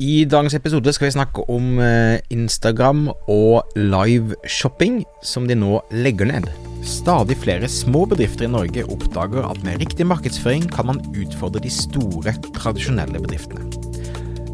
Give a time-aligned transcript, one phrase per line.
[0.00, 6.30] I dagens episode skal vi snakke om eh, Instagram og liveshopping, som de nå legger
[6.30, 6.46] ned.
[6.88, 11.72] Stadig flere små bedrifter i Norge oppdager at med riktig markedsføring kan man utfordre de
[11.74, 13.68] store, tradisjonelle bedriftene.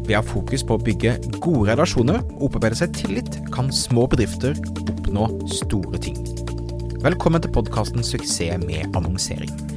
[0.01, 4.03] Ved å ha fokus på å bygge gode relasjoner og opparbeide seg tillit, kan små
[4.11, 6.19] bedrifter oppnå store ting.
[7.07, 9.76] Velkommen til podkasten 'Suksess med annonsering'.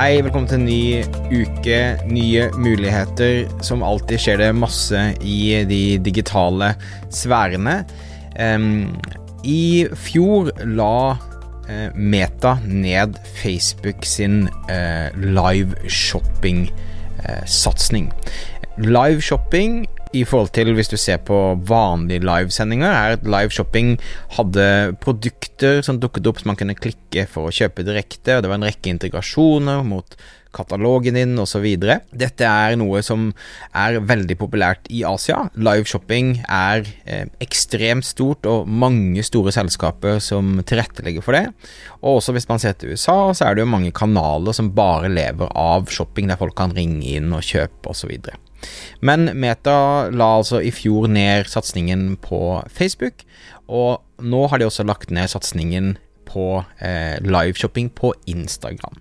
[0.00, 1.04] Hei, velkommen til en ny
[1.42, 3.44] uke, nye muligheter.
[3.60, 6.72] Som alltid skjer det masse i de digitale
[7.12, 7.84] sfærene.
[8.32, 8.96] Um,
[9.44, 18.08] I fjor la uh, Meta ned Facebook sin uh, live shopping-satsing.
[18.08, 19.84] Uh, live shopping
[20.16, 23.94] i forhold til hvis du ser på vanlige livesendinger, er at live shopping
[24.36, 24.66] hadde
[25.02, 28.58] produkter som dukket opp som man kunne klikke for å kjøpe direkte, og det var
[28.58, 30.18] en rekke integrasjoner mot
[30.56, 31.66] katalogen din osv.
[31.78, 33.30] Dette er noe som
[33.76, 35.44] er veldig populært i Asia.
[35.54, 41.46] Live shopping er eh, ekstremt stort, og mange store selskaper som tilrettelegger for det.
[42.00, 45.10] Og også hvis man ser til USA, så er det jo mange kanaler som bare
[45.12, 48.16] lever av shopping, der folk kan ringe inn og kjøpe osv.
[49.00, 53.24] Men Meta la altså i fjor ned satsingen på Facebook,
[53.70, 55.94] og nå har de også lagt ned satsingen
[56.30, 58.98] på eh, liveshopping på Instagram.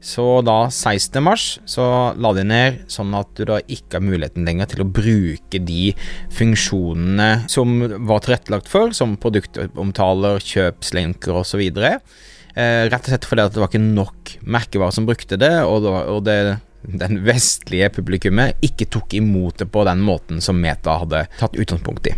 [0.00, 1.18] Så da 16.
[1.26, 4.90] mars så la de ned sånn at du da ikke har muligheten lenger til å
[4.98, 5.90] bruke de
[6.38, 11.64] funksjonene som var tilrettelagt for, som produktomtaler, kjøpslenker osv.
[11.82, 15.82] Eh, rett og slett fordi at det var ikke nok merkevarer som brukte det, og
[15.82, 16.40] det, og det
[16.88, 22.06] den vestlige publikummet ikke tok imot det på den måten som Meta hadde tatt utgangspunkt
[22.10, 22.14] i.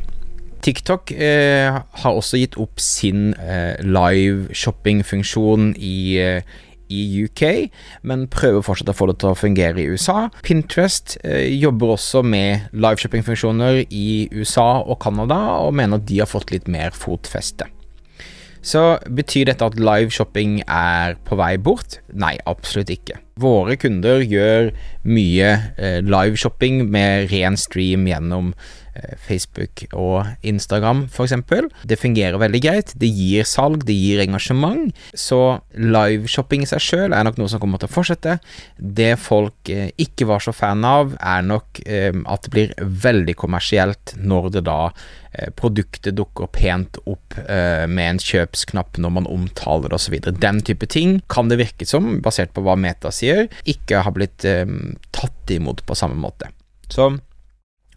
[0.60, 6.58] TikTok eh, har også gitt opp sin eh, live shopping-funksjon i, eh,
[6.90, 10.28] i, UK, men prøver fortsatt å få det til å fungere i USA.
[10.46, 16.20] Pinterest eh, jobber også med live shopping-funksjoner i USA og Canada, og mener at de
[16.22, 17.68] har fått litt mer fotfeste.
[18.60, 21.96] Så betyr dette at live shopping er på vei bort?
[22.12, 23.16] Nei, absolutt ikke.
[23.40, 24.68] Våre kunder gjør
[25.08, 28.52] mye eh, live shopping med ren stream gjennom
[29.22, 31.34] Facebook og Instagram f.eks.
[31.86, 32.94] Det fungerer veldig greit.
[33.00, 34.90] Det gir salg, det gir engasjement.
[35.14, 38.38] Så liveshopping i seg sjøl er nok noe som kommer til å fortsette.
[38.76, 43.36] Det folk eh, ikke var så fan av, er nok eh, at det blir veldig
[43.38, 44.82] kommersielt når det da
[45.32, 50.16] Eh, produktet dukker pent opp eh, med en kjøpsknapp når man omtaler det osv.
[50.26, 54.42] Den type ting kan det virke som, basert på hva Meta sier, ikke har blitt
[54.48, 54.66] eh,
[55.14, 56.50] tatt imot på samme måte.
[56.90, 57.12] Så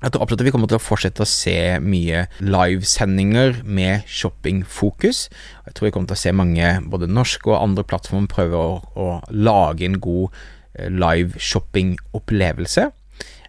[0.04, 5.28] jeg tror absolutt at vi kommer til å fortsette å se mye livesendinger med shoppingfokus.
[5.68, 8.74] Jeg tror vi kommer til å se mange, både norske og andre plattformer, prøve å,
[9.00, 10.36] å lage en god
[10.92, 12.90] live shopping-opplevelse.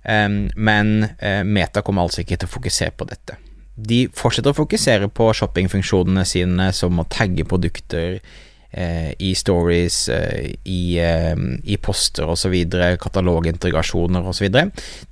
[0.04, 3.40] Um, men uh, Meta kommer altså ikke til å fokusere på dette
[3.74, 8.42] de fortsetter å fokusere på shoppingfunksjonene sine, som å tagge produkter eh,
[9.18, 12.54] i stories, eh, i, eh, i, poster osv.,
[13.00, 14.48] katalogintegrasjoner osv.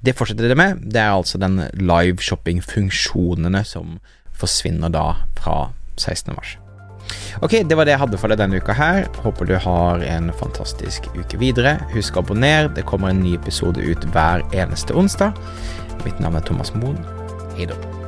[0.01, 0.83] Det fortsetter det med.
[0.83, 4.01] Det er altså den live shopping-funksjonene som
[4.33, 5.07] forsvinner da
[5.39, 6.35] fra 16.
[6.35, 6.57] mars.
[7.43, 9.09] Ok, det var det jeg hadde for deg denne uka her.
[9.25, 11.79] Håper du har en fantastisk uke videre.
[11.95, 12.71] Husk å abonnere.
[12.77, 15.37] Det kommer en ny episode ut hver eneste onsdag.
[16.07, 16.99] Mitt navn er Thomas Moen.
[17.59, 18.02] Hei da.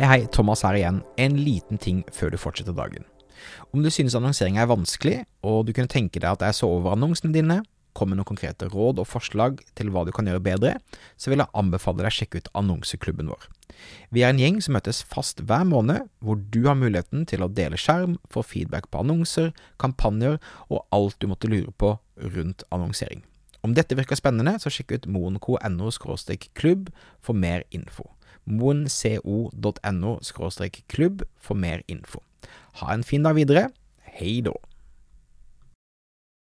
[0.00, 1.02] Hei, hei, Thomas her igjen.
[1.20, 3.02] En liten ting før du fortsetter dagen.
[3.68, 6.94] Om du synes annonsering er vanskelig, og du kunne tenke deg at jeg så over
[6.94, 7.58] annonsene dine,
[7.92, 10.70] kom med noen konkrete råd og forslag til hva du kan gjøre bedre,
[11.20, 13.44] så vil jeg anbefale deg å sjekke ut annonseklubben vår.
[14.08, 17.50] Vi er en gjeng som møtes fast hver måned, hvor du har muligheten til å
[17.52, 19.50] dele skjerm, få feedback på annonser,
[19.84, 20.38] kampanjer
[20.70, 21.92] og alt du måtte lure på
[22.38, 23.20] rundt annonsering.
[23.60, 25.92] Om dette virker spennende, så sjekk ut moenco.no
[26.56, 26.88] klubb
[27.20, 28.08] for mer info
[28.44, 30.18] moenco.no
[30.86, 32.20] klubb for mer info.
[32.80, 33.68] Ha en fin dag videre.
[34.02, 34.69] Hei då.